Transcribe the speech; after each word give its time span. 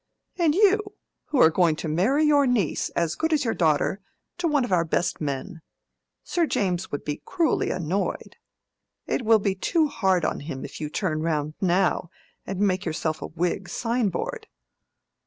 And 0.39 0.55
you! 0.55 0.95
who 1.25 1.39
are 1.39 1.51
going 1.51 1.75
to 1.75 1.87
marry 1.87 2.23
your 2.23 2.47
niece, 2.47 2.89
as 2.95 3.13
good 3.13 3.31
as 3.31 3.45
your 3.45 3.53
daughter, 3.53 4.01
to 4.39 4.47
one 4.47 4.65
of 4.65 4.71
our 4.71 4.83
best 4.83 5.21
men. 5.21 5.61
Sir 6.23 6.47
James 6.47 6.89
would 6.91 7.03
be 7.05 7.21
cruelly 7.23 7.69
annoyed: 7.69 8.37
it 9.05 9.23
will 9.23 9.37
be 9.37 9.53
too 9.53 9.89
hard 9.89 10.25
on 10.25 10.39
him 10.39 10.65
if 10.65 10.81
you 10.81 10.89
turn 10.89 11.21
round 11.21 11.53
now 11.61 12.09
and 12.47 12.59
make 12.61 12.83
yourself 12.83 13.21
a 13.21 13.27
Whig 13.27 13.69
sign 13.69 14.09
board." 14.09 14.47